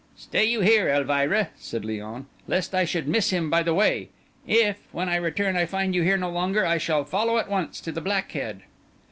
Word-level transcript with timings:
"Stay 0.17 0.43
you 0.45 0.61
here, 0.61 0.89
Elvira," 0.89 1.49
said 1.59 1.83
Léon, 1.83 2.25
"lest 2.47 2.73
I 2.73 2.85
should 2.85 3.07
miss 3.07 3.29
him 3.29 3.51
by 3.51 3.61
the 3.61 3.75
way. 3.75 4.09
If, 4.47 4.79
when 4.91 5.07
I 5.07 5.15
return, 5.17 5.55
I 5.55 5.67
find 5.67 5.93
you 5.93 6.01
here 6.01 6.17
no 6.17 6.31
longer, 6.31 6.65
I 6.65 6.79
shall 6.79 7.03
follow 7.05 7.37
at 7.37 7.51
once 7.51 7.79
to 7.81 7.91
the 7.91 8.01
Black 8.01 8.31
Head." 8.31 8.63